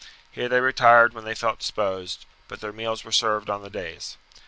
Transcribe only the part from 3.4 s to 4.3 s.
on the dais.